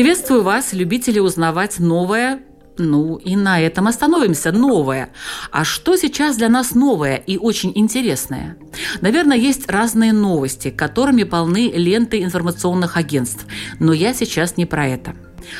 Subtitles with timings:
[0.00, 2.40] Приветствую вас, любители узнавать новое
[2.78, 4.50] ну и на этом остановимся.
[4.50, 5.10] Новое.
[5.50, 8.56] А что сейчас для нас новое и очень интересное?
[9.02, 13.44] Наверное, есть разные новости, которыми полны ленты информационных агентств.
[13.78, 15.14] Но я сейчас не про это.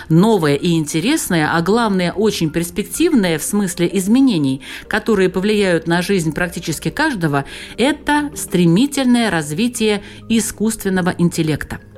[0.08, 6.88] Новое и интересное, а главное очень перспективное в смысле изменений, которые повлияют на жизнь практически
[6.88, 7.44] каждого,
[7.76, 11.80] это стремительное развитие искусственного интеллекта–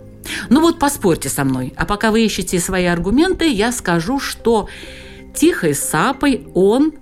[0.50, 1.72] ну вот поспорьте со мной.
[1.76, 4.68] А пока вы ищете свои аргументы, я скажу, что
[5.34, 6.92] тихой сапой он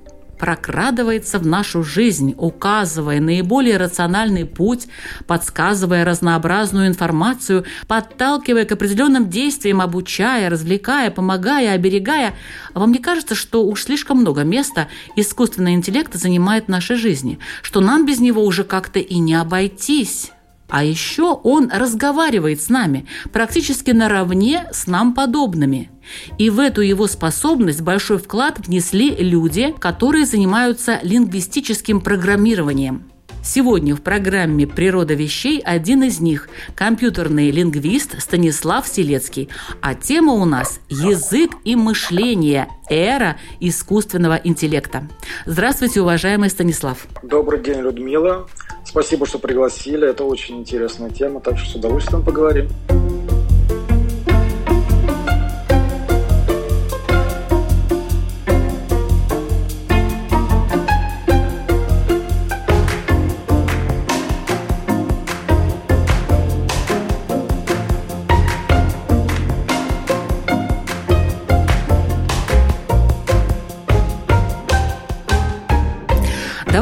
[0.41, 4.89] прокрадывается в нашу жизнь, указывая наиболее рациональный путь,
[5.27, 12.35] подсказывая разнообразную информацию, подталкивая к определенным действиям, обучая, развлекая, помогая, оберегая.
[12.73, 17.39] А вам не кажется, что уж слишком много места искусственный интеллект занимает в нашей жизни,
[17.61, 20.33] что нам без него уже как-то и не обойтись?
[20.71, 25.91] А еще он разговаривает с нами практически наравне с нам подобными.
[26.39, 33.11] И в эту его способность большой вклад внесли люди, которые занимаются лингвистическим программированием.
[33.43, 39.49] Сегодня в программе «Природа вещей» один из них– компьютерный лингвист Станислав Селецкий.
[39.81, 42.69] А тема у нас– язык и мышление.
[42.91, 45.09] Эра искусственного интеллекта.
[45.47, 47.07] Здравствуйте, уважаемый Станислав.
[47.23, 48.47] Добрый день, Людмила.
[48.85, 50.09] Спасибо, что пригласили.
[50.09, 52.69] Это очень интересная тема, так что с удовольствием поговорим.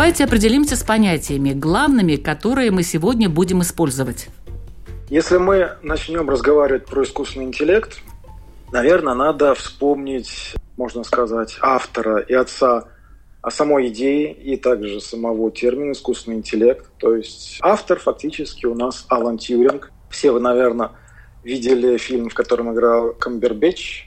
[0.08, 4.28] Давайте определимся с понятиями, главными, которые мы сегодня будем использовать.
[5.10, 8.00] Если мы начнем разговаривать про искусственный интеллект,
[8.72, 12.88] наверное, надо вспомнить, можно сказать, автора и отца
[13.42, 16.86] о самой идее и также самого термина искусственный интеллект.
[16.96, 19.92] То есть автор фактически у нас Алан Тьюринг.
[20.08, 20.92] Все вы, наверное,
[21.44, 24.06] видели фильм, в котором играл Камбербэтч,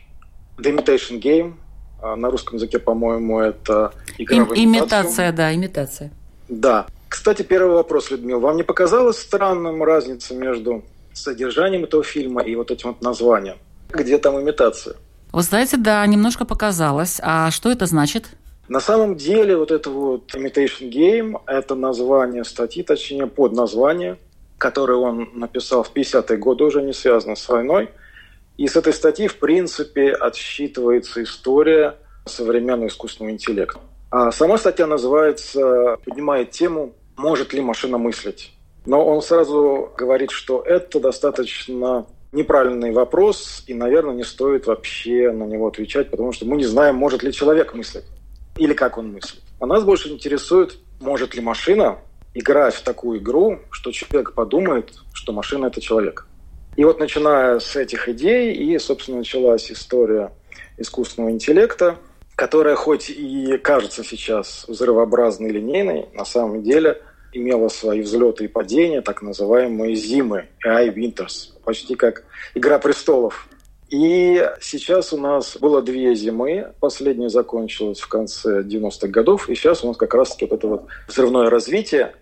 [0.57, 1.53] The Imitation Game,
[2.01, 4.53] на русском языке, по-моему, это игра Им.
[4.56, 6.12] Имитация, да, имитация.
[6.50, 6.88] Да.
[7.07, 8.39] Кстати, первый вопрос, Людмила.
[8.39, 13.57] Вам не показалась странным разница между содержанием этого фильма и вот этим вот названием?
[13.90, 14.95] Где там имитация?
[15.31, 17.19] Вы знаете, да, немножко показалось.
[17.22, 18.29] А что это значит?
[18.67, 24.17] На самом деле вот это вот Imitation Game– это название статьи, точнее под название,
[24.57, 27.90] которое он написал в 50-е годы, уже не связано с войной–
[28.61, 31.95] и с этой статьи, в принципе, отсчитывается история
[32.27, 33.79] современного искусственного интеллекта.
[34.11, 38.51] А сама статья называется, поднимает тему «Может ли машина мыслить?».
[38.85, 45.45] Но он сразу говорит, что это достаточно неправильный вопрос, и, наверное, не стоит вообще на
[45.45, 48.05] него отвечать, потому что мы не знаем, может ли человек мыслить
[48.57, 49.41] или как он мыслит.
[49.59, 51.97] А нас больше интересует, может ли машина
[52.35, 56.28] играть в такую игру, что человек подумает, что машина– это человек.
[56.78, 60.32] И вот начиная с этих идей, и, собственно, началась история
[60.78, 61.98] искусственного интеллекта,
[62.36, 67.02] которая хоть и кажется сейчас взрывообразной линейной, на самом деле
[67.34, 72.24] имела свои взлеты и падения, так называемые зимы, AI Winters, почти как
[72.56, 73.48] «Игра престолов».
[73.90, 76.74] И сейчас у нас было две зимы.
[76.80, 80.86] Последняя закончилась в конце 90-х годов, и сейчас у нас как раз-таки вот это вот
[81.09, 82.16] взрывное развитие.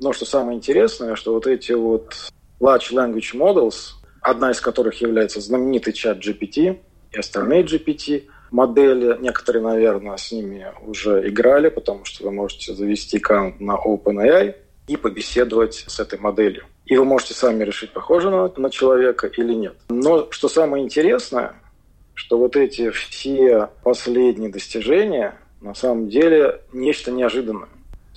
[0.00, 2.14] Но что самое интересное, что вот эти вот
[2.60, 6.78] Large Language Models, одна из которых является знаменитый чат GPT
[7.12, 9.16] и остальные GPT модели.
[9.20, 14.54] Некоторые, наверное, с ними уже играли, потому что вы можете завести аккаунт на OpenAI
[14.86, 16.64] и побеседовать с этой моделью.
[16.86, 19.76] И вы можете сами решить, похоже на, на человека или нет.
[19.90, 21.54] Но что самое интересное,
[22.14, 27.68] что вот эти все последние достижения на самом деле нечто неожиданное.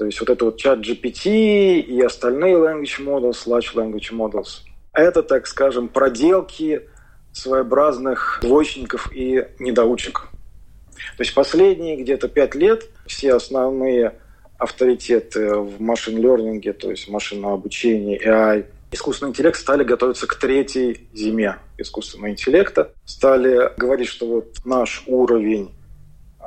[0.02, 4.62] То есть вот это вот чат GPT и остальные language models, large language models,
[4.94, 6.82] это, так скажем, проделки
[7.32, 10.30] своеобразных двоечников и недоучек.
[11.18, 14.16] То есть последние где-то пять лет все основные
[14.58, 21.60] авторитеты в машин-лернинге, то есть машинном обучении, AI, искусственный интеллект стали готовиться к третьей зиме
[21.78, 22.92] искусственного интеллекта.
[23.06, 25.70] Стали говорить, что вот наш уровень,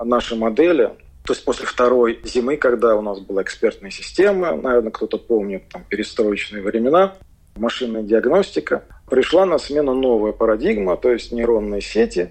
[0.03, 0.91] наши модели,
[1.25, 5.83] то есть после второй зимы, когда у нас была экспертная система, наверное, кто-то помнит там
[5.89, 7.15] перестроечные времена,
[7.57, 12.31] машинная диагностика, пришла на смену новая парадигма, то есть нейронные сети,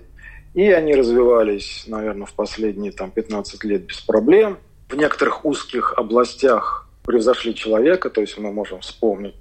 [0.54, 4.60] и они развивались, наверное, в последние там, 15 лет без проблем.
[4.90, 9.34] В некоторых узких областях превзошли человека, то есть мы можем вспомнить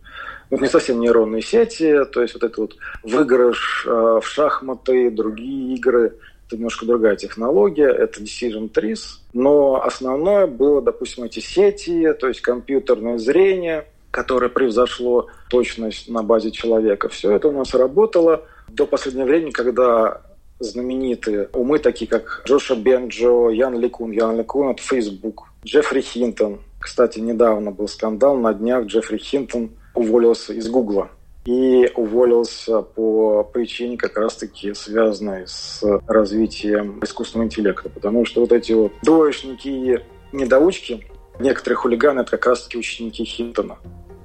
[0.49, 5.75] вот не совсем нейронные сети, то есть вот это вот выигрыш э, в шахматы, другие
[5.75, 6.19] игры,
[6.53, 12.43] это немножко другая технология, это decision trees, но основное было, допустим, эти сети, то есть
[12.43, 17.09] компьютерное зрение, которое превзошло точность на базе человека.
[17.09, 20.21] Все это у нас работало до последнего времени, когда
[20.59, 26.61] знаменитые умы, такие как Джоша Бенджо, Ян Ликун, Ян Ликун от Facebook, Джеффри Хинтон.
[26.79, 31.09] Кстати, недавно был скандал, на днях Джеффри Хинтон уволился из Гугла.
[31.45, 37.89] И уволился по причине как раз-таки связанной с развитием искусственного интеллекта.
[37.89, 39.99] Потому что вот эти вот двоечники и
[40.33, 41.07] недоучки,
[41.41, 43.79] некоторые хулиганы, это как раз-таки ученики Хинтона.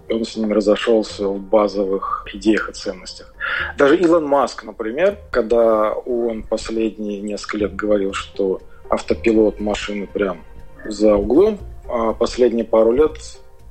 [0.10, 3.34] Он с ними разошелся в базовых идеях и ценностях.
[3.78, 10.44] Даже Илон Маск, например, когда он последние несколько лет говорил, что автопилот машины прям
[10.86, 11.60] за углом,
[11.90, 13.12] а последние пару лет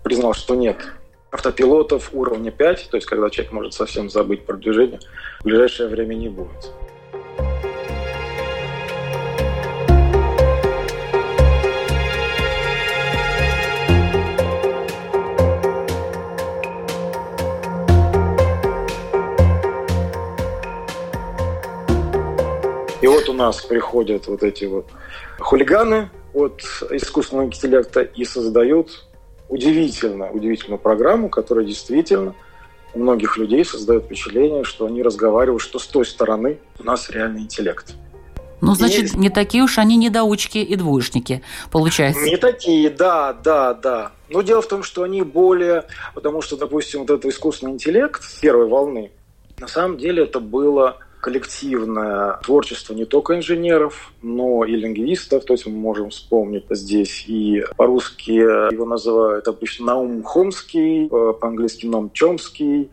[0.03, 0.77] признал, что нет,
[1.31, 5.01] автопилотов уровня 5, то есть когда человек может совсем забыть про движение,
[5.41, 6.73] в ближайшее время не будет.
[23.03, 24.87] И вот у нас приходят вот эти вот
[25.39, 29.06] хулиганы от искусственного интеллекта и создают
[29.49, 32.35] удивительно, удивительную программу, которая действительно
[32.95, 37.43] у многих людей создает впечатление, что они разговаривают, что с той стороны у нас реальный
[37.43, 37.95] интеллект.
[38.63, 39.19] Ну, значит, и...
[39.19, 42.23] не такие уж они недоучки и двоечники, получается.
[42.23, 44.13] Не такие, да, да, да.
[44.31, 45.85] Но дело в том, что они более...
[46.15, 49.11] Потому что, допустим, вот этот искусственный интеллект первой волны,
[49.59, 50.97] на самом деле это было
[51.27, 55.45] коллективное творчество не только инженеров, но и лингвистов.
[55.45, 61.87] То есть мы можем вспомнить здесь и по-русски его называют обычно Наум Хомский, э, по-английски
[61.87, 62.93] Ном Чомский,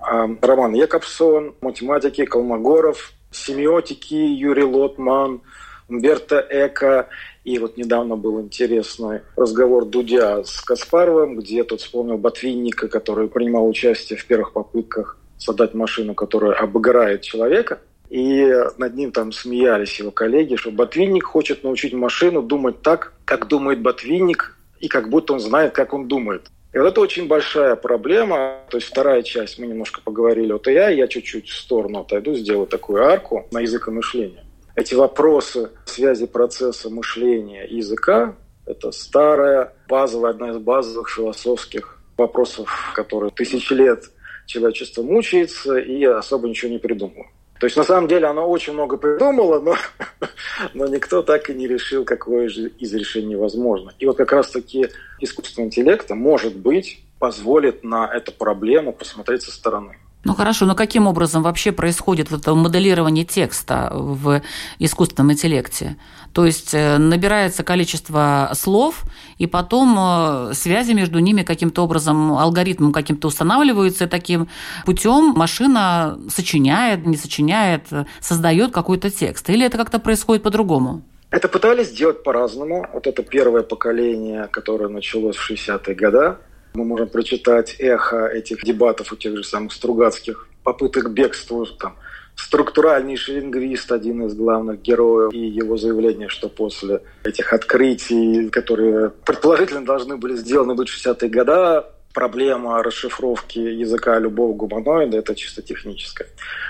[0.00, 5.40] а, Роман Якобсон, математики Колмогоров, семиотики Юрий Лотман,
[5.88, 7.08] Умберто Эко.
[7.42, 13.68] И вот недавно был интересный разговор Дудя с Каспаровым, где тот вспомнил Ботвинника, который принимал
[13.68, 17.80] участие в первых попытках создать машину, которая обыграет человека.
[18.10, 23.48] И над ним там смеялись его коллеги, что ботвинник хочет научить машину думать так, как
[23.48, 26.50] думает ботвинник, и как будто он знает, как он думает.
[26.74, 28.58] И вот это очень большая проблема.
[28.70, 32.66] То есть вторая часть, мы немножко поговорили от AI, я чуть-чуть в сторону отойду, сделаю
[32.66, 34.44] такую арку на язык и мышление.
[34.74, 38.36] Эти вопросы связи процесса мышления и языка–
[38.66, 44.10] это старая, базовая, одна из базовых философских вопросов, которые тысячи лет
[44.46, 47.26] человечество мучается и особо ничего не придумало.
[47.62, 49.76] То есть на самом деле оно очень много придумало, но,
[50.74, 53.94] но никто так и не решил, какое же из решений возможно.
[54.00, 54.88] И вот как раз-таки
[55.20, 59.96] искусственный интеллект, может быть, позволит на эту проблему посмотреть со стороны.
[60.24, 64.40] Ну хорошо, но каким образом вообще происходит вот это моделирование текста в
[64.78, 65.96] искусственном интеллекте?
[66.32, 69.02] То есть э, набирается количество слов,
[69.38, 74.48] и потом э, связи между ними каким-то образом, алгоритмом каким-то устанавливаются, и таким
[74.86, 77.88] путем машина сочиняет, не сочиняет,
[78.20, 79.50] создает какой-то текст.
[79.50, 81.02] Или это как-то происходит по-другому?
[81.30, 82.86] Это пытались сделать по-разному.
[82.92, 86.36] Вот это первое поколение, которое началось в 60-е годы,
[86.74, 91.96] мы можем прочитать эхо этих дебатов у тех же самых Стругацких, попыток бегства, там,
[92.34, 99.84] структуральнейший лингвист, один из главных героев, и его заявление, что после этих открытий, которые предположительно
[99.84, 106.28] должны были сделаны быть в 60-е годы, проблема расшифровки языка любого гуманоида– это чисто техническая.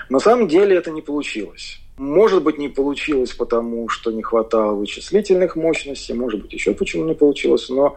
[0.09, 1.79] На самом деле это не получилось.
[1.97, 7.15] Может быть, не получилось, потому что не хватало вычислительных мощностей, может быть, еще почему не
[7.15, 7.97] получилось, но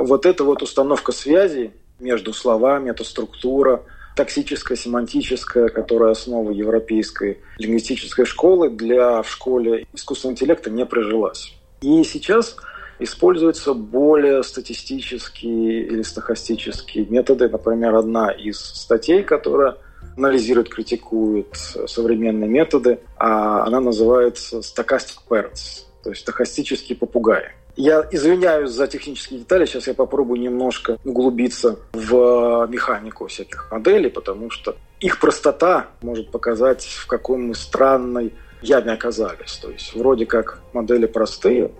[0.00, 3.82] вот эта вот установка связи между словами, эта структура,
[4.16, 11.54] токсическая, семантическая, которая основа европейской лингвистической школы, для в школе искусственного интеллекта не прижилась.
[11.80, 12.56] И сейчас
[12.98, 17.48] используются более статистические или стахастические методы.
[17.48, 19.76] Например, одна из статей, которая
[20.16, 27.52] анализирует, критикует современные методы, а она называется stochastic parrots, то есть стахастические попугаи.
[27.76, 34.50] Я извиняюсь за технические детали, сейчас я попробую немножко углубиться в механику всяких моделей, потому
[34.50, 39.56] что их простота может показать, в каком мы странной яме оказались.
[39.56, 41.72] То есть вроде как модели простые,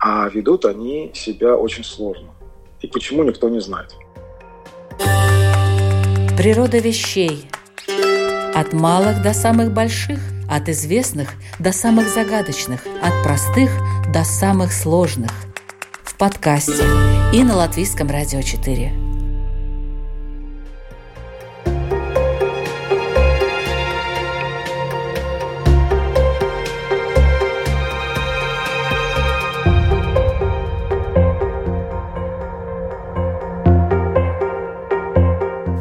[0.00, 2.30] а ведут они себя очень сложно.
[2.80, 3.94] И почему никто не знает.
[6.36, 7.48] Природа вещей.
[8.54, 10.18] От малых до самых больших–
[10.48, 11.28] от известных
[11.58, 13.70] до самых загадочных, от простых
[14.12, 15.30] до самых сложных.
[16.02, 16.82] В подкасте
[17.32, 18.90] и на Латвийском радио 4.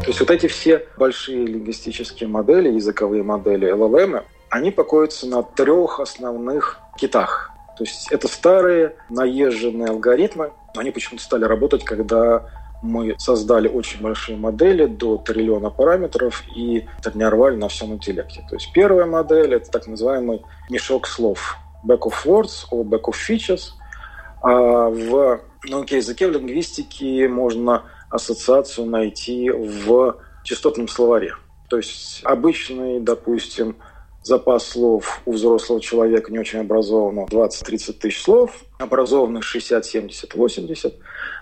[0.02, 6.02] То есть вот эти все большие лингвистические модели, языковые модели LLM, они покоятся на трех
[6.02, 7.57] основных китах.
[7.78, 12.46] То есть это старые наезженные алгоритмы, но они почему-то стали работать, когда
[12.82, 18.46] мы создали очень большие модели до триллиона параметров и тренировали на всем интеллекте.
[18.50, 23.16] То есть первая модель– это так называемый мешок слов back of words or back of
[23.16, 23.72] features.
[24.42, 31.34] А в науке языке, в лингвистике можно ассоциацию найти в частотном словаре.
[31.70, 33.78] То есть обычный, допустим,
[34.28, 40.96] запас слов у взрослого человека не очень образованного 20-30 тысяч слов, образованных 60, 70, 80.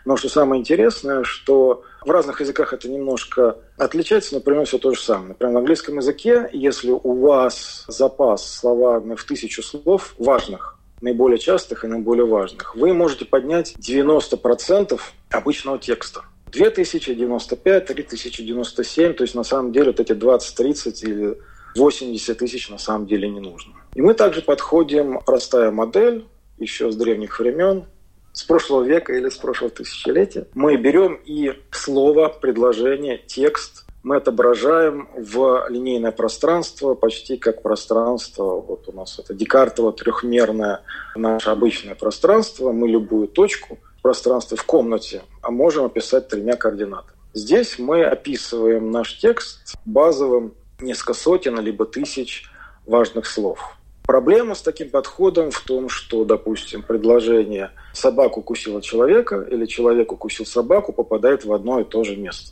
[0.06, 4.94] Но что самое интересное, что в разных языках это немножко отличается, но примерно все то
[4.94, 5.30] же самое.
[5.30, 11.84] Например, в английском языке, если у вас запас словарный в тысячу слов важных, наиболее частых
[11.84, 15.00] и наиболее важных, вы можете поднять 90%
[15.32, 16.22] обычного текста.
[16.52, 21.38] 2095, 3097, то есть на самом деле вот эти 20-30 или
[21.76, 23.74] 80 тысяч на самом деле не нужно.
[23.94, 26.26] И мы также подходим, простая модель,
[26.58, 27.86] еще с древних времен,
[28.32, 30.48] с прошлого века или с прошлого тысячелетия.
[30.54, 38.88] Мы берем и слово, предложение, текст мы отображаем в линейное пространство, почти как пространство, вот
[38.88, 40.82] у нас это Декартово трехмерное
[41.16, 47.18] наше обычное пространство, мы любую точку пространства в комнате а можем описать тремя координатами.
[47.34, 52.50] Здесь мы описываем наш текст базовым несколько сотен либо тысяч
[52.86, 53.60] важных слов.
[54.06, 60.46] Проблема с таким подходом в том, что, допустим, предложение «собаку укусила человека» или «человек укусил
[60.46, 62.52] собаку» попадает в одно и то же место.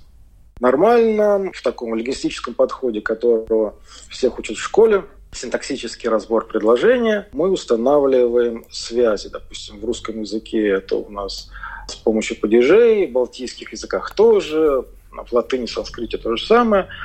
[0.60, 3.76] Нормально в таком лингвистическом подходе, которого
[4.10, 9.30] всех учат в школе, синтаксический разбор предложения, мы устанавливаем связи.
[9.30, 11.52] Допустим, в русском языке это у нас
[11.88, 16.88] с помощью падежей, в балтийских языках тоже, в латыни, санскрите то же самое–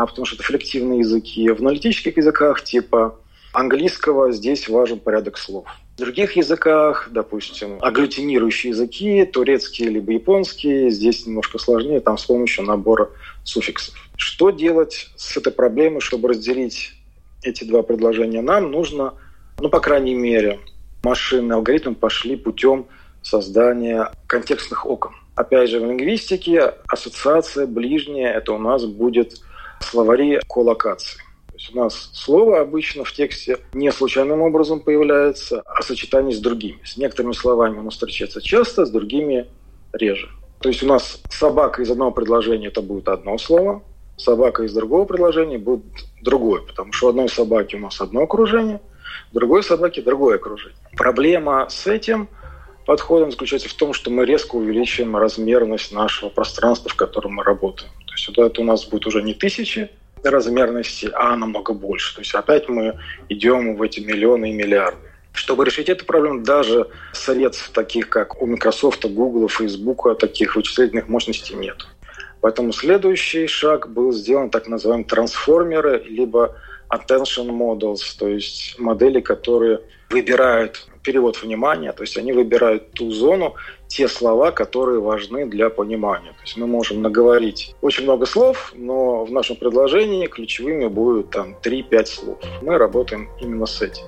[0.00, 1.50] а потому что это флективные языки.
[1.50, 3.20] В аналитических языках типа
[3.52, 5.66] английского здесь важен порядок слов.
[5.96, 12.64] В других языках, допустим, агглютинирующие языки, турецкие либо японские, здесь немножко сложнее, там с помощью
[12.64, 13.10] набора
[13.44, 13.94] суффиксов.
[14.16, 16.94] Что делать с этой проблемой, чтобы разделить
[17.42, 18.40] эти два предложения?
[18.40, 19.12] Нам нужно,
[19.58, 20.60] ну, по крайней мере,
[21.02, 22.86] машинные алгоритмы пошли путем
[23.20, 25.12] создания контекстных окон.
[25.34, 29.42] Опять же, в лингвистике ассоциация ближняя, это у нас будет
[29.80, 31.18] словари коллокации.
[31.48, 36.40] То есть у нас слово обычно в тексте не случайным образом появляется, а сочетание с
[36.40, 36.78] другими.
[36.84, 39.46] С некоторыми словами оно встречается часто, с другими
[39.92, 40.28] реже.
[40.60, 43.82] То есть у нас собака из одного предложения это будет одно слово,
[44.16, 45.84] собака из другого предложения будет
[46.22, 48.80] другое, потому что у одной собаки у нас одно окружение,
[49.32, 50.78] у другой собаки другое окружение.
[50.96, 52.28] Проблема с этим
[52.86, 57.90] подходом заключается в том, что мы резко увеличиваем размерность нашего пространства, в котором мы работаем.
[58.28, 59.90] Вот это у нас будет уже не тысячи
[60.22, 62.14] размерности, а намного больше.
[62.14, 62.98] То есть опять мы
[63.28, 64.98] идем в эти миллионы и миллиарды.
[65.32, 71.54] Чтобы решить эту проблему, даже средств таких, как у Microsoft, Google, Facebook, таких вычислительных мощностей
[71.54, 71.86] нет.
[72.40, 76.56] Поэтому следующий шаг был сделан так называемые трансформеры, либо
[76.90, 83.54] attention models, то есть модели, которые выбирают перевод внимания, то есть они выбирают ту зону,
[83.90, 86.30] те слова, которые важны для понимания.
[86.30, 91.56] То есть мы можем наговорить очень много слов, но в нашем предложении ключевыми будут там
[91.60, 92.38] 3-5 слов.
[92.62, 94.04] Мы работаем именно с этим.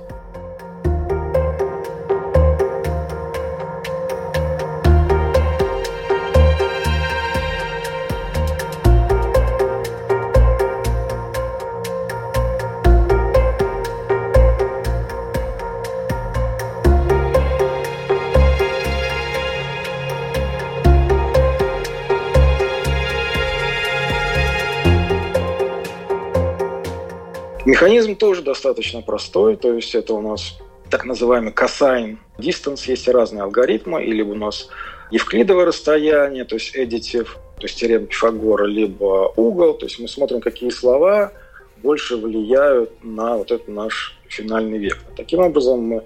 [27.72, 30.58] Механизм тоже достаточно простой, то есть это у нас
[30.90, 34.68] так называемый cosine distance, есть разные алгоритмы, или у нас
[35.10, 40.42] евклидовое расстояние, то есть эдитив, то есть теорема Пифагора, либо угол, то есть мы смотрим,
[40.42, 41.32] какие слова
[41.78, 45.10] больше влияют на вот этот наш финальный вектор.
[45.16, 46.04] Таким образом, мы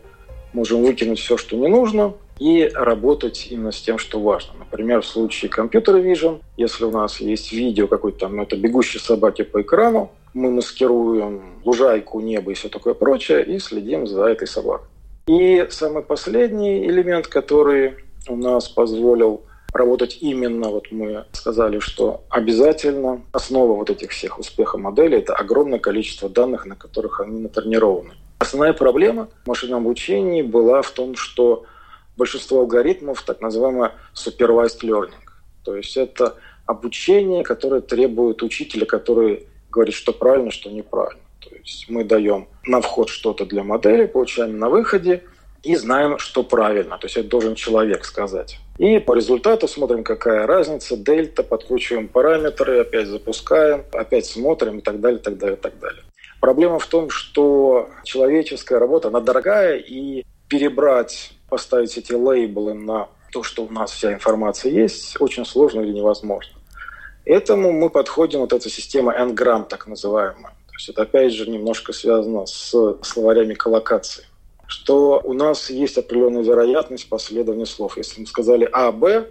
[0.52, 4.52] можем выкинуть все, что не нужно, и работать именно с тем, что важно.
[4.60, 9.42] Например, в случае компьютера Vision, если у нас есть видео какой-то там, это бегущие собаки
[9.42, 14.86] по экрану, мы маскируем лужайку, небо и все такое прочее, и следим за этой собакой.
[15.28, 17.94] И самый последний элемент, который
[18.28, 24.78] у нас позволил работать именно, вот мы сказали, что обязательно основа вот этих всех успехов
[24.78, 28.12] модели– это огромное количество данных, на которых они натренированы.
[28.38, 31.64] Основная проблема в машинном обучении была в том, что
[32.18, 35.12] большинство алгоритмов так называемое supervised learning.
[35.64, 36.34] То есть это
[36.66, 41.22] обучение, которое требует учителя, который говорит, что правильно, что неправильно.
[41.40, 45.22] То есть мы даем на вход что-то для модели, получаем на выходе
[45.62, 46.96] и знаем, что правильно.
[46.96, 48.58] То есть это должен человек сказать.
[48.78, 55.00] И по результату смотрим, какая разница, дельта, подкручиваем параметры, опять запускаем, опять смотрим и так
[55.00, 56.02] далее, так далее, так далее.
[56.40, 63.42] Проблема в том, что человеческая работа, она дорогая, и перебрать, поставить эти лейблы на то,
[63.42, 66.55] что у нас вся информация есть, очень сложно или невозможно.
[67.26, 70.54] Этому мы подходим, вот эта система N-грамм, так называемая.
[70.68, 74.24] То есть это опять же немножко связано с словарями коллокации.
[74.68, 77.96] Что у нас есть определенная вероятность последования слов.
[77.96, 79.26] Если мы сказали А, Б,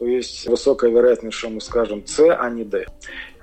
[0.00, 2.86] то есть высокая вероятность, что мы скажем С, а не Д.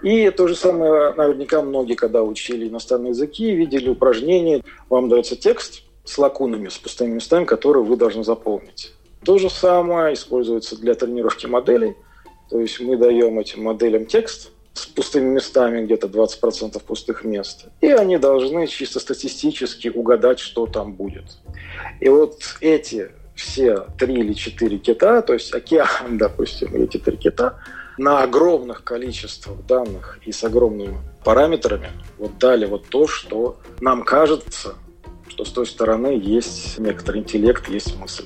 [0.02, 5.84] И то же самое наверняка многие, когда учили иностранные языки, видели упражнение, вам дается текст
[6.04, 8.94] с лакунами, с пустыми местами, которые вы должны заполнить.
[9.24, 11.96] То же самое используется для тренировки моделей–
[12.54, 17.88] то есть мы даем этим моделям текст с пустыми местами, где-то 20% пустых мест, и
[17.88, 21.40] они должны чисто статистически угадать, что там будет.
[22.00, 25.88] И вот эти все три или четыре кита, то есть океан,
[26.20, 27.58] допустим, эти три кита,
[27.98, 34.76] на огромных количествах данных и с огромными параметрами вот дали вот то, что нам кажется,
[35.28, 38.26] что с той стороны есть некоторый интеллект, есть мысль.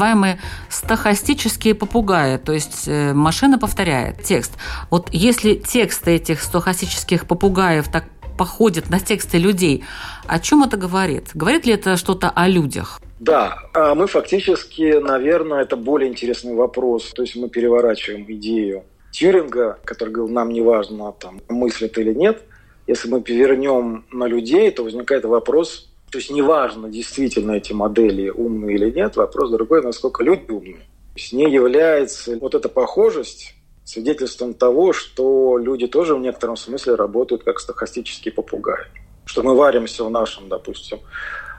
[0.00, 0.38] Называемые
[0.70, 4.52] стохастические попугаи, то есть э, машина повторяет текст.
[4.90, 8.04] Вот если тексты этих стохастических попугаев так
[8.38, 9.84] походят на тексты людей,
[10.26, 11.30] о чем это говорит?
[11.34, 13.00] Говорит ли это что-то о людях?
[13.18, 17.12] Да, а мы фактически, наверное, это более интересный вопрос.
[17.14, 22.42] То есть мы переворачиваем идею Тьюринга, который говорил, нам не важно, там, мыслит или нет.
[22.86, 28.74] Если мы перевернем на людей, то возникает вопрос, то есть неважно, действительно эти модели умные
[28.74, 30.74] или нет, вопрос другой, насколько люди умные.
[30.74, 36.96] То есть не является вот эта похожесть свидетельством того, что люди тоже в некотором смысле
[36.96, 38.86] работают как стохастические попугаи.
[39.24, 40.98] Что мы варимся в нашем, допустим,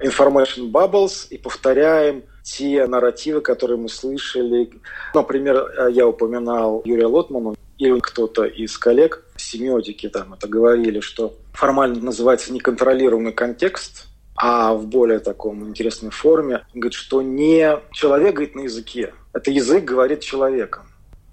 [0.02, 4.72] information bubbles и повторяем те нарративы, которые мы слышали.
[5.14, 12.02] Например, я упоминал Юрия Лотмана, или кто-то из коллег семиотики там это говорили, что формально
[12.02, 14.08] называется неконтролируемый контекст–
[14.41, 16.65] а в более таком интересной форме.
[16.73, 20.86] говорит, что не человек говорит на языке, это язык говорит человеком.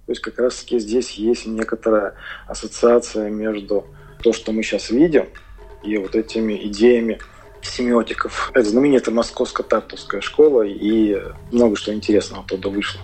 [0.04, 2.14] То есть как раз-таки здесь есть некоторая
[2.46, 3.86] ассоциация между
[4.22, 5.26] то, что мы сейчас видим,
[5.82, 7.18] и вот этими идеями
[7.62, 8.50] семиотиков.
[8.52, 11.18] Это знаменитая московская тартовская школа, и
[11.50, 13.00] много что интересного оттуда вышло.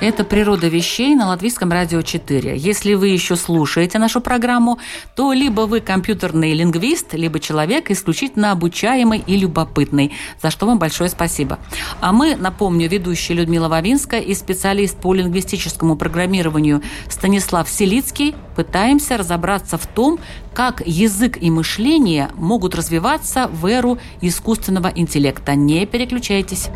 [0.00, 2.56] Это «Природа вещей» на Латвийском радио 4.
[2.56, 4.78] Если вы еще слушаете нашу программу,
[5.14, 11.10] то либо вы компьютерный лингвист, либо человек исключительно обучаемый и любопытный, за что вам большое
[11.10, 11.58] спасибо.
[12.00, 19.76] А мы, напомню, ведущая Людмила Вавинская и специалист по лингвистическому программированию Станислав Селицкий пытаемся разобраться
[19.76, 20.18] в том,
[20.54, 25.54] как язык и мышление могут развиваться в эру искусственного интеллекта.
[25.54, 26.70] Не переключайтесь.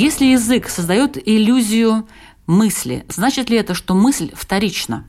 [0.00, 2.08] Если язык создает иллюзию
[2.46, 5.06] мысли, значит ли это, что мысль вторична?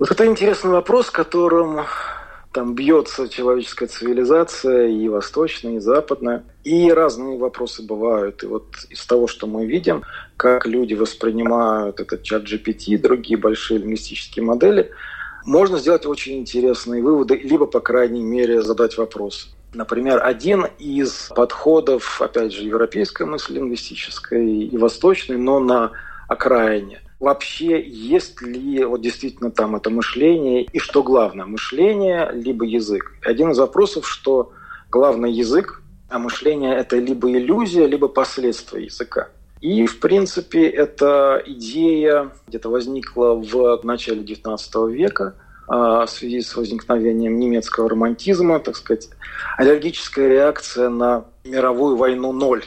[0.00, 1.82] Вот это интересный вопрос, которым
[2.52, 6.42] там бьется человеческая цивилизация, и восточная, и западная.
[6.64, 8.42] И разные вопросы бывают.
[8.42, 10.02] И вот из того, что мы видим,
[10.36, 14.90] как люди воспринимают этот чат GPT и другие большие лингвистические модели,
[15.46, 19.54] можно сделать очень интересные выводы, либо, по крайней мере, задать вопрос.
[19.74, 25.92] Например, один из подходов, опять же, европейской мысли лингвистической и восточной, но на
[26.28, 33.12] окраине– вообще есть ли вот действительно там это мышление и что главное, мышление либо язык.
[33.22, 34.52] Один из вопросов, что
[34.90, 39.28] главный язык, а мышление это либо иллюзия, либо последствия языка.
[39.60, 45.36] И, в принципе, эта идея где-то возникла в начале XIX века
[45.76, 49.08] в связи с возникновением немецкого романтизма, так сказать,
[49.56, 52.62] аллергическая реакция на мировую войну ноль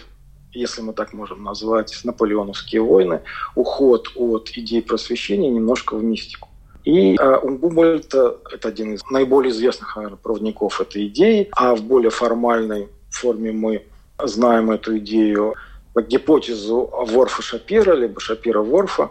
[0.56, 3.22] если мы так можем назвать, наполеоновские войны,
[3.56, 6.50] уход от идей просвещения немножко в мистику.
[6.84, 11.84] И э, у Гумбольта, это один из наиболее известных, наверное, проводников этой идеи, а в
[11.84, 13.84] более формальной форме мы
[14.24, 15.56] знаем эту идею
[15.96, 19.10] гипотезу Ворфа Шапира, либо Шапира Ворфа,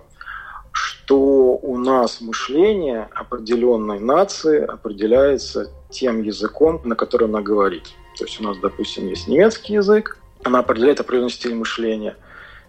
[0.74, 7.84] что у нас мышление определенной нации определяется тем языком, на котором она говорит.
[8.18, 12.16] То есть у нас, допустим, есть немецкий язык, она определяет определенный стиль мышления.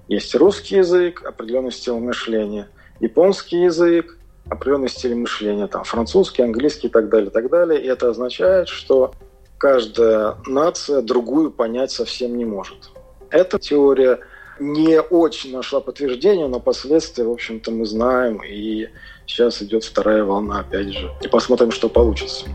[0.07, 6.91] Есть русский язык, определенный стиль мышления, японский язык, определенный стиль мышления, там, французский, английский и
[6.91, 7.81] так далее, и так далее.
[7.81, 9.13] И это означает, что
[9.57, 12.91] каждая нация другую понять совсем не может.
[13.31, 14.19] Эта теория
[14.59, 18.41] не очень нашла подтверждения, но последствия, в общем-то, мы знаем.
[18.43, 18.89] И
[19.25, 21.11] сейчас идет вторая волна, опять же.
[21.21, 22.45] И посмотрим, что получится.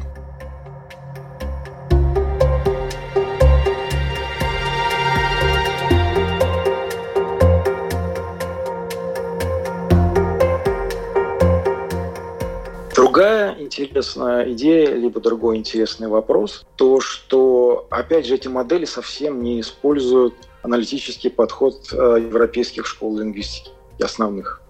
[12.95, 19.61] Другая интересная идея, либо другой интересный вопрос, то, что, опять же, эти модели совсем не
[19.61, 23.71] используют аналитический подход э, европейских школ лингвистики,
[24.01, 24.61] основных,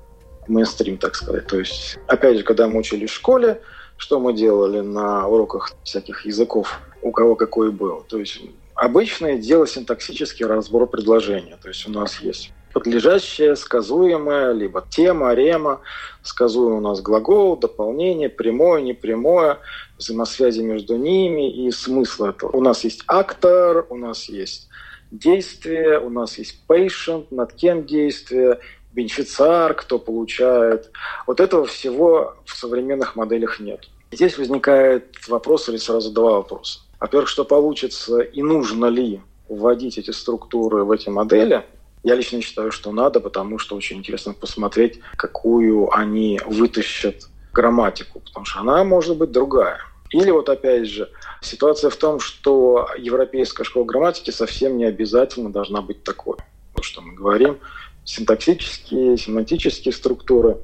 [0.49, 1.47] мейнстрим, так сказать.
[1.47, 3.61] То есть, опять же, когда мы учились в школе,
[3.97, 8.05] что мы делали на уроках всяких языков, у кого какой был.
[8.09, 8.41] То есть
[8.75, 11.59] обычное дело синтаксический разбор предложения.
[11.61, 15.81] То есть у нас есть подлежащее, сказуемое, либо тема, рема,
[16.23, 19.59] сказуемый у нас глагол, дополнение, прямое, непрямое,
[19.99, 22.51] взаимосвязи между ними и смысл этого.
[22.57, 24.69] У нас есть актор, у нас есть
[25.11, 28.61] действие, у нас есть patient, над кем действие,
[28.93, 30.91] бенефициар, кто получает.
[31.27, 33.89] Вот этого всего в современных моделях нет.
[34.13, 36.81] Здесь возникает вопрос или сразу два вопроса.
[36.99, 41.65] Во-первых, что получится и нужно ли вводить эти структуры в эти модели–
[42.03, 48.47] я лично считаю, что надо, потому что очень интересно посмотреть, какую они вытащат грамматику, потому
[48.47, 49.79] что она может быть другая.
[50.11, 51.09] Или вот опять же,
[51.41, 56.37] ситуация в том, что европейская школа грамматики совсем не обязательно должна быть такой.
[56.75, 57.59] То, что мы говорим,
[58.05, 60.59] синтаксические, семантические структуры.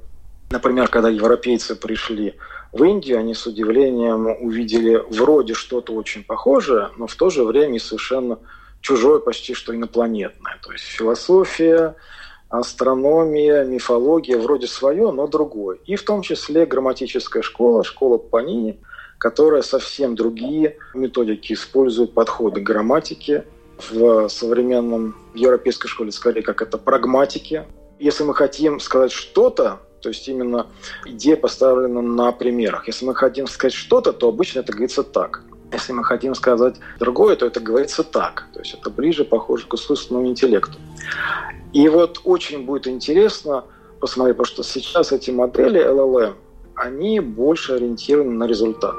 [0.51, 2.35] Например, когда европейцы пришли
[2.73, 7.77] в Индию, они с удивлением увидели вроде что-то очень похожее, но в то же время
[7.77, 8.39] и совершенно
[8.81, 10.59] чужое, почти что инопланетное.
[10.63, 11.95] То есть философия,
[12.49, 15.79] астрономия, мифология вроде свое, но другое.
[15.87, 18.79] И в том числе грамматическая школа, школа Панини,
[19.19, 23.45] которая совсем другие методики использует, подходы к грамматике.
[23.91, 27.65] В современном европейской школе скорее как это прагматики.
[27.99, 30.69] Если мы хотим сказать что-то, то есть именно
[31.05, 32.87] идея поставлена на примерах.
[32.87, 37.37] Если мы хотим сказать что-то, то обычно это говорится так– если мы хотим сказать другое,
[37.37, 38.47] то это говорится так.
[38.53, 40.79] То есть это ближе, похоже к искусственному интеллекту.
[41.73, 43.65] И вот очень будет интересно
[44.01, 46.35] посмотреть, потому что сейчас эти модели LLM,
[46.77, 48.95] они больше ориентированы на результат.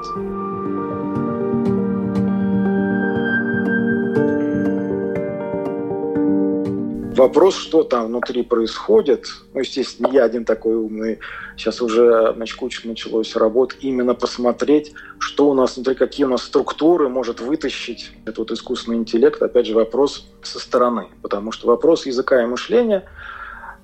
[7.15, 11.17] Вопрос, что там внутри происходит, ну, естественно, я один такой умный,
[11.57, 16.43] сейчас уже значит, куча началось работ, именно посмотреть, что у нас внутри, какие у нас
[16.43, 22.05] структуры может вытащить этот вот искусственный интеллект, опять же, вопрос со стороны, потому что вопрос
[22.05, 23.03] языка и мышления,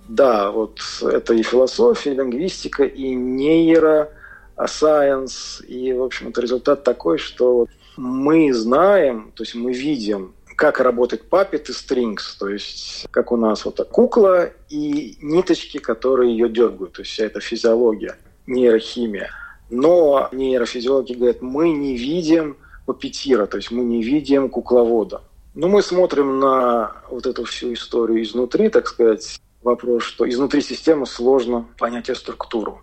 [0.08, 4.10] да, вот это и философия, и лингвистика, и нейро,
[4.58, 10.80] science, и, в общем, это результат такой, что мы знаем, то есть мы видим как
[10.80, 16.48] работает puppet и strings, то есть как у нас вот кукла и ниточки, которые ее
[16.48, 19.32] дергают, то есть вся эта физиология, нейрохимия.
[19.70, 25.22] Но нейрофизиологи говорят, мы не видим папетира, то есть мы не видим кукловода.
[25.56, 31.06] Ну, мы смотрим на вот эту всю историю изнутри, так сказать, вопрос, что изнутри системы
[31.06, 32.82] сложно понять ее структуру.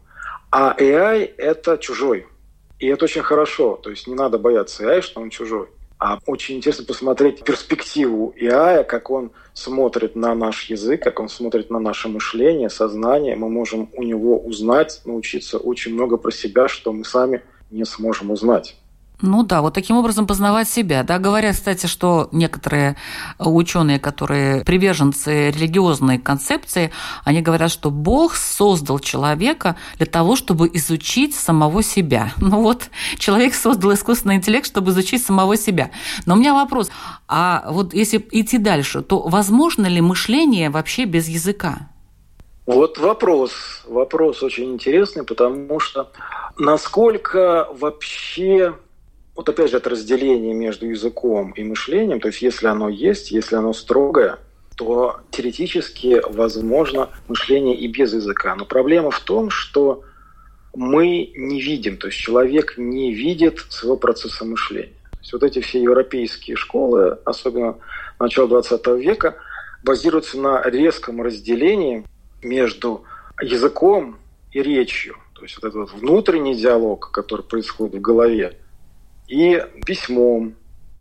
[0.51, 2.27] А AI– это чужой.
[2.79, 3.77] И это очень хорошо.
[3.77, 5.69] То есть не надо бояться AI, что он чужой.
[5.99, 11.69] А очень интересно посмотреть перспективу AI, как он смотрит на наш язык, как он смотрит
[11.69, 13.37] на наше мышление, сознание.
[13.37, 18.31] Мы можем у него узнать, научиться очень много про себя, что мы сами не сможем
[18.31, 18.77] узнать.
[19.23, 21.03] Ну да, вот таким образом познавать себя.
[21.03, 22.97] Да, говорят, кстати, что некоторые
[23.39, 26.91] ученые, которые приверженцы религиозной концепции,
[27.25, 32.33] они говорят, что Бог создал человека для того, чтобы изучить самого себя.
[32.51, 35.93] Ну вот, человек создал искусственный интеллект, чтобы изучить самого себя.
[36.27, 36.91] Но у меня вопрос,
[37.29, 41.91] а вот если идти дальше, то возможно ли мышление вообще без языка?
[42.67, 43.53] Вот вопрос.
[43.87, 46.11] Вопрос очень интересный, потому что
[46.59, 48.75] насколько вообще
[49.41, 53.57] вот опять же это разделение между языком и мышлением, то есть если оно есть, если
[53.57, 54.39] оно строгое,
[54.77, 58.55] то теоретически возможно мышление и без языка.
[58.55, 60.05] Но проблема в том, что
[60.75, 64.93] мы не видим, то есть человек не видит своего процесса мышления.
[65.13, 67.77] То есть вот эти все европейские школы, особенно
[68.19, 69.37] начала 20 века,
[69.83, 72.05] базируются на резком разделении
[72.43, 73.05] между
[73.41, 74.19] языком
[74.53, 75.17] и речью.
[75.33, 78.59] То есть вот этот внутренний диалог, который происходит в голове,
[79.31, 80.57] и письмом,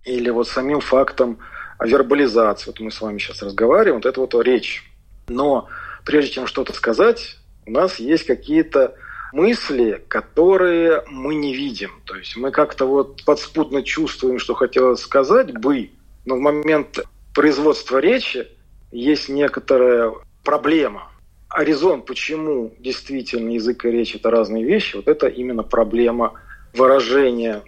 [0.05, 1.39] или вот самим фактом
[1.83, 2.67] вербализации.
[2.67, 4.83] Вот мы с вами сейчас разговариваем, вот это вот речь.
[5.27, 5.67] Но
[6.05, 8.93] прежде чем что-то сказать, у нас есть какие-то
[9.33, 12.01] мысли, которые мы не видим.
[12.05, 15.89] То есть мы как-то вот подспудно чувствуем, что хотелось сказать бы,
[16.25, 16.99] но в момент
[17.33, 18.47] производства речи
[18.91, 20.13] есть некоторая
[20.43, 21.11] проблема.
[21.47, 26.33] А резон, почему действительно язык и речь– это разные вещи, вот это именно проблема
[26.75, 27.63] выражения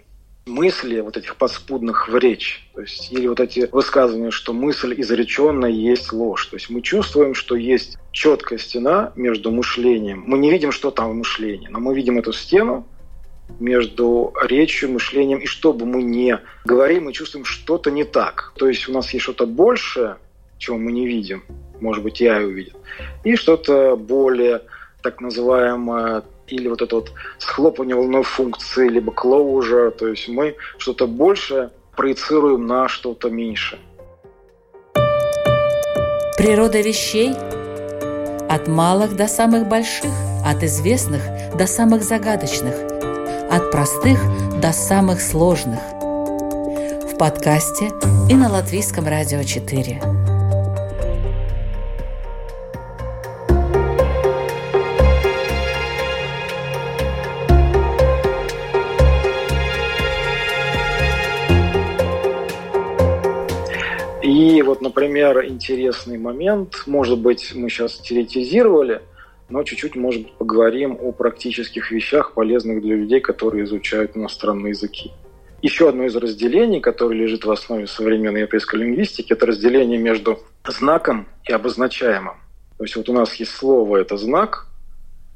[0.46, 2.68] мысли вот этих подспудных в речь.
[2.74, 6.46] То есть, или вот эти высказывания, что мысль изреченная есть ложь.
[6.46, 10.24] То есть мы чувствуем, что есть четкая стена между мышлением.
[10.26, 12.86] Мы не видим, что там в мышлении, но мы видим эту стену
[13.60, 15.38] между речью, мышлением.
[15.38, 18.52] И что бы мы ни говорили, мы чувствуем что-то не так.
[18.56, 20.16] То есть у нас есть что-то большее,
[20.58, 21.44] чего мы не видим.
[21.80, 22.76] Может быть, я и увидит.
[23.24, 24.62] И что-то более
[25.02, 31.06] так называемое или вот это вот схлопывание волновой функции, либо closure, то есть мы что-то
[31.06, 33.78] большее проецируем на что-то меньше.
[36.36, 37.32] Природа вещей
[38.48, 40.10] от малых до самых больших,
[40.44, 41.22] от известных
[41.56, 42.74] до самых загадочных,
[43.50, 44.18] от простых
[44.60, 45.80] до самых сложных.
[47.12, 47.90] В подкасте
[48.28, 50.21] и на Латвийском радио 4.
[64.42, 69.00] И вот, например, интересный момент, может быть, мы сейчас теоретизировали,
[69.48, 75.12] но чуть-чуть, может быть, поговорим о практических вещах, полезных для людей, которые изучают иностранные языки.
[75.62, 81.28] Еще одно из разделений, которое лежит в основе современной европейской лингвистики, это разделение между знаком
[81.48, 82.34] и обозначаемым.
[82.78, 84.66] То есть вот у нас есть слово– это знак,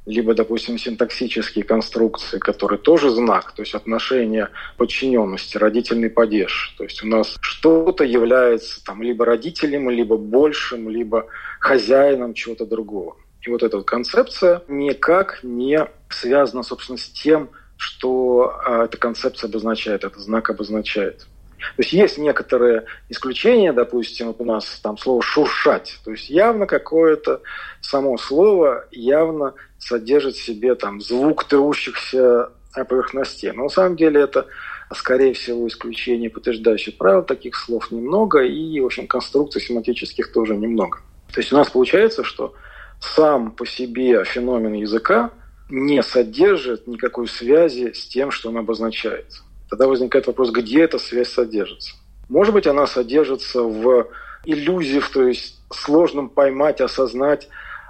[0.07, 6.75] либо, допустим, синтаксические конструкции, которые тоже знак, то есть отношение подчиненности, родительный падеж.
[6.79, 11.27] То есть у нас что-то является там либо родителем, либо большим, либо
[11.59, 13.17] хозяином чего-то другого.
[13.43, 19.49] И вот эта вот концепция никак не связана, собственно, с тем, что э, эта концепция
[19.49, 21.27] обозначает, этот знак обозначает.
[21.59, 25.99] То есть есть некоторые исключения, допустим, вот у нас там слово «шуршать».
[26.05, 27.41] То есть явно какое-то
[27.81, 33.53] само слово явно содержит в себе там звук трущихся поверхностей.
[33.53, 34.47] Но на самом деле это,
[34.95, 37.23] скорее всего, исключение, подтверждающее правило.
[37.23, 40.99] Таких слов немного, и, в общем, конструкций семантических тоже немного.
[41.33, 42.55] То есть у нас получается, что
[43.01, 45.31] сам по себе феномен языка
[45.69, 49.27] не содержит никакой связи с тем, что он обозначает.
[49.69, 51.97] Тогда возникает вопрос, где эта связь содержится.
[52.29, 54.09] Может быть, она содержится в
[54.45, 57.49] иллюзиях, то есть сложном поймать, осознать,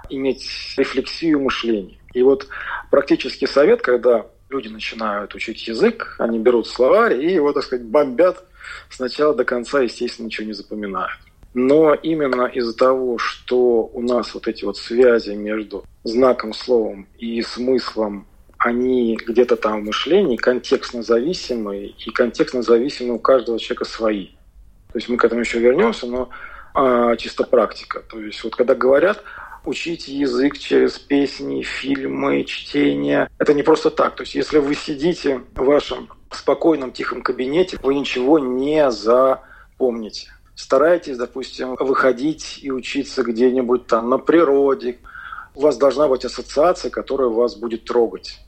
[0.09, 0.45] иметь
[0.77, 1.97] рефлексию мышления.
[2.13, 2.47] И вот
[2.89, 8.43] практический совет, когда люди начинают учить язык, они берут словарь и его, так сказать, бомбят
[8.89, 11.19] сначала до конца, естественно, ничего не запоминают.
[11.53, 17.41] Но именно из-за того, что у нас вот эти вот связи между знаком, словом и
[17.41, 24.27] смыслом они где-то там в мышлении контекстно зависимые, и контекстно зависимые у каждого человека свои.
[24.91, 26.29] То есть мы к этому еще вернемся, но
[26.73, 28.01] а, чисто практика.
[28.09, 29.23] То есть вот когда говорят
[29.67, 34.15] учить язык через песни, фильмы, чтение, это не просто так.
[34.15, 40.31] То есть если вы сидите в вашем спокойном, тихом кабинете, вы ничего не запомните.
[40.55, 44.97] старайтесь, допустим, выходить и учиться где-нибудь там на природе.
[45.53, 48.39] У вас должна быть ассоциация, которая вас будет трогать.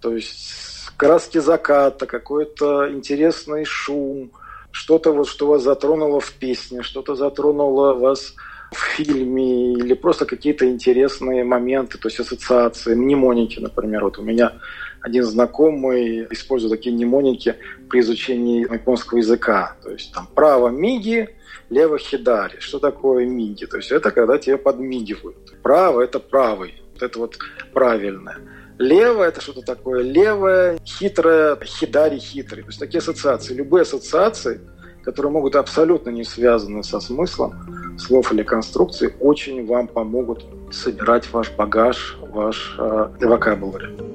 [0.00, 4.30] То есть краски заката, какой-то интересный шум,
[4.70, 8.34] что-то вот, что вас затронуло в песне, что-то затронуло вас
[8.74, 14.04] в фильме или просто какие-то интересные моменты, то есть ассоциации, мнемоники, например.
[14.04, 14.52] Вот у меня
[15.00, 17.56] один знакомый использует такие мнемоники
[17.88, 19.76] при изучении японского языка.
[19.82, 21.28] То есть там право миги,
[21.70, 22.58] лево хидари.
[22.58, 23.66] Что такое миги?
[23.66, 25.60] То есть это когда тебе подмигивают.
[25.62, 26.82] Право– это правый.
[26.94, 27.38] Вот это вот
[27.72, 28.38] правильное.
[28.78, 32.62] Лево– это что-то такое левое, хитрое, хидари хитрый.
[32.62, 33.54] То есть такие ассоциации.
[33.54, 34.60] Любые ассоциации,
[35.04, 37.52] которые могут абсолютно не связаны со смыслом
[37.98, 44.14] слов или конструкций, очень вам помогут собирать ваш багаж, ваш э, vocabulary.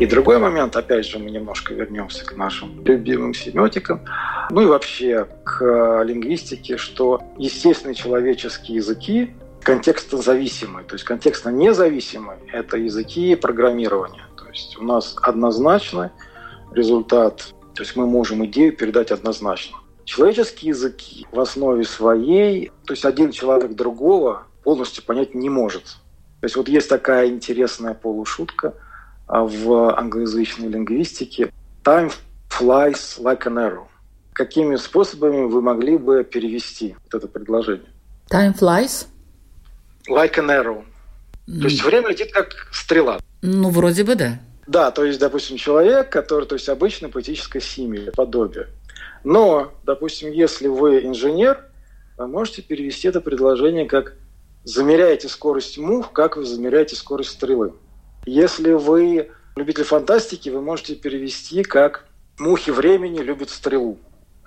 [0.00, 4.00] И другой момент, опять же, мы немножко вернемся к нашим любимым семетикам,
[4.50, 12.38] ну и вообще к лингвистике, что естественные человеческие языки контекстно зависимые, то есть контекстно независимые–
[12.52, 14.24] это языки программирования.
[14.36, 16.12] То есть у нас однозначно
[16.72, 19.78] результат, то есть мы можем идею передать однозначно.
[20.04, 25.84] Человеческие языки в основе своей, то есть один человек другого полностью понять не может.
[26.40, 28.74] То есть вот есть такая интересная полушутка–
[29.30, 31.52] а в англоязычной лингвистике
[31.84, 32.12] «time
[32.48, 33.86] flies like an arrow».
[34.40, 37.90] Какими способами вы могли бы перевести вот это предложение?
[38.30, 39.06] Time flies?
[40.08, 40.82] Like an arrow.
[41.46, 41.60] Mm.
[41.60, 43.20] То есть время летит как стрела.
[43.42, 44.40] Ну, вроде бы да.
[44.66, 48.68] Да, то есть, допустим, человек, который, то есть, обычно поэтическое симили, подобие.
[49.24, 51.62] Но, допустим, если вы инженер,
[52.16, 54.14] вы можете перевести это предложение как
[54.64, 57.74] «замеряете скорость мух, как вы замеряете скорость стрелы».
[58.24, 62.06] Если вы любитель фантастики, вы можете перевести как
[62.38, 63.98] «мухи времени любят стрелу».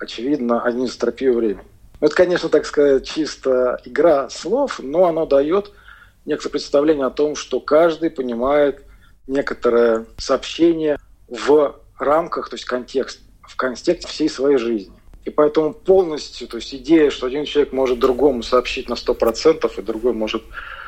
[0.04, 1.64] Очевидно, они стропию времени.
[1.98, 5.72] Это, конечно, так сказать, чисто игра слов, но оно дает
[6.26, 8.84] некоторое представление о том, что каждый понимает
[9.26, 14.92] некоторое сообщение в рамках, то есть контекст, в контексте всей своей жизни.
[15.24, 19.82] И поэтому полностью, то есть идея, что один человек может другому сообщить на 100%, и
[19.82, 20.42] другой может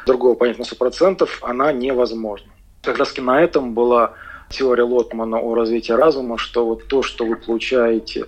[0.05, 2.53] другого понять на 100%, она невозможна.
[2.83, 4.13] Как раз на этом была
[4.51, 8.27] теория Лотмана о развитии разума, что вот то, что вы получаете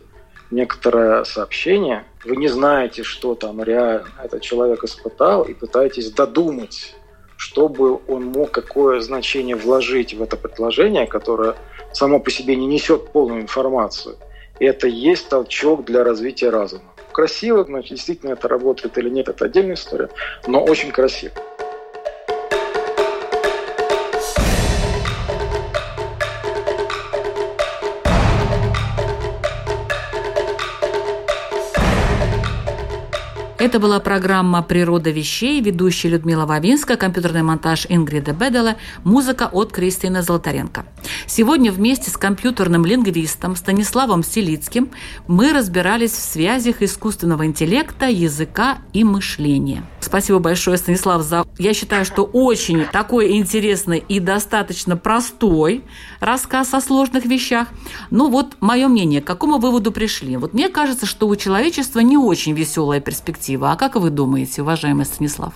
[0.50, 6.94] некоторое сообщение, вы не знаете, что там реально этот человек испытал, и пытаетесь додумать,
[7.36, 11.54] чтобы он мог какое значение вложить в это предложение, которое
[11.92, 14.16] само по себе не несет полную информацию.
[14.58, 16.82] И это есть толчок для развития разума.
[17.12, 20.08] Красиво, значит, действительно это работает или нет, это отдельная история,
[20.46, 21.34] но очень красиво.
[33.68, 40.22] Это была программа «Природа вещей», ведущая Людмила Вавинска, компьютерный монтаж Ингрида Бедела, музыка от Кристины
[40.22, 40.86] Золотаренко.
[41.26, 44.88] Сегодня вместе с компьютерным лингвистом Станиславом Селицким
[45.26, 49.84] мы разбирались в связях искусственного интеллекта, языка и мышления.
[50.00, 55.84] Спасибо большое, Станислав, за, я считаю, что очень такой интересный и достаточно простой
[56.20, 57.68] рассказ о сложных вещах.
[58.10, 60.36] Ну вот, мое мнение, к какому выводу пришли?
[60.36, 63.72] Вот мне кажется, что у человечества не очень веселая перспектива.
[63.72, 65.52] А как вы думаете, уважаемый Станислав?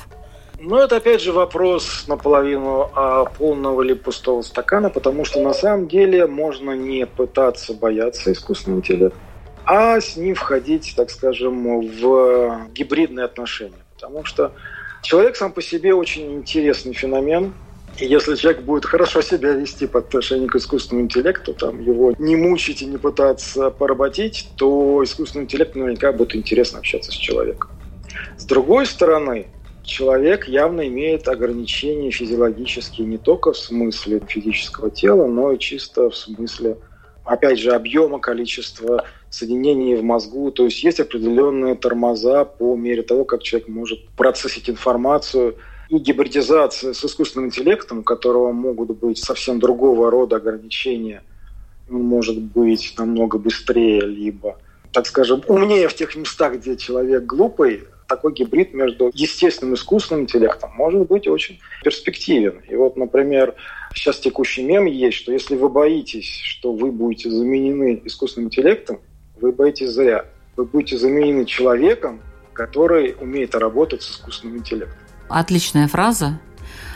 [0.65, 5.89] Ну, это опять же вопрос наполовину а полного или пустого стакана, потому что на самом
[5.89, 9.19] деле можно не пытаться бояться искусственного интеллекта,
[9.65, 13.82] а с ним входить, так скажем, в гибридные отношения.
[14.03, 14.53] Потому что
[15.01, 17.55] человек сам по себе очень интересный феномен,
[17.99, 22.35] и если человек будет хорошо себя вести по отношению к искусственному интеллекту, там, его не
[22.35, 27.71] мучить и не пытаться поработить, то искусственному интеллекту наверняка будет интересно общаться с человеком.
[28.37, 29.47] С другой стороны,
[29.83, 36.17] человек явно имеет ограничения физиологические не только в смысле физического тела, но и чисто в
[36.17, 36.77] смысле,
[37.23, 40.51] опять же, объема, количества соединений в мозгу.
[40.53, 45.57] То есть есть определенные тормоза по мере того, как человек может процессить информацию.
[45.89, 51.23] И гибридизация с искусственным интеллектом, у которого могут быть совсем другого рода ограничения,
[51.91, 54.59] он может быть намного быстрее, либо,
[54.93, 60.25] так скажем, умнее в тех местах, где человек глупый, такой гибрид между естественным и искусственным
[60.25, 62.61] интеллектом может быть очень перспективен.
[62.69, 63.55] И вот, например,
[63.95, 69.01] сейчас текущий мем есть, что если вы боитесь, что вы будете заменены искусственным интеллектом,
[69.41, 70.25] вы боитесь зря.
[70.57, 72.21] Вы будете заменены человеком,
[72.53, 74.99] который умеет работать с искусственным интеллектом.
[75.29, 76.39] Отличная фраза.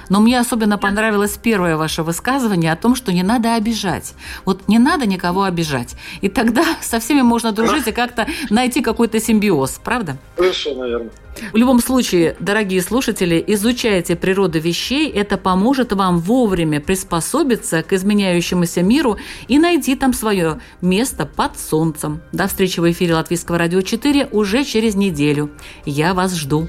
[0.09, 4.15] Но мне особенно понравилось первое ваше высказывание о том, что не надо обижать.
[4.45, 5.97] Вот не надо никого обижать.
[6.21, 10.17] И тогда со всеми можно дружить и как-то найти какой-то симбиоз, правда?
[10.37, 11.11] Совершенно верно.
[11.53, 15.11] В любом случае, дорогие слушатели, изучайте природу вещей.
[15.11, 22.23] Это поможет вам вовремя приспособиться к изменяющемуся миру и найти там свое место под солнцем.
[22.33, 25.51] До встречи в эфире Латвийского радио 4 уже через неделю.
[25.85, 26.69] Я вас жду.